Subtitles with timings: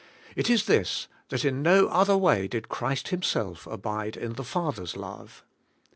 [0.35, 4.97] It is this, that in no other way did Christ Himself abide in the Father's
[4.97, 5.43] love.